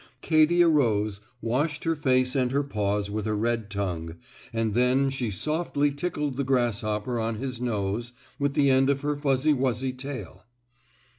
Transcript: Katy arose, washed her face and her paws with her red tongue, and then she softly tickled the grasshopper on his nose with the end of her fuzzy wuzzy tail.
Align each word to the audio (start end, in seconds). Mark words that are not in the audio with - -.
Katy 0.21 0.63
arose, 0.63 1.21
washed 1.43 1.83
her 1.83 1.95
face 1.95 2.35
and 2.35 2.51
her 2.51 2.63
paws 2.63 3.11
with 3.11 3.25
her 3.25 3.37
red 3.37 3.69
tongue, 3.69 4.15
and 4.51 4.73
then 4.73 5.11
she 5.11 5.29
softly 5.29 5.91
tickled 5.91 6.37
the 6.37 6.43
grasshopper 6.43 7.19
on 7.19 7.35
his 7.35 7.61
nose 7.61 8.11
with 8.39 8.55
the 8.55 8.71
end 8.71 8.89
of 8.89 9.01
her 9.01 9.15
fuzzy 9.15 9.53
wuzzy 9.53 9.93
tail. 9.93 10.43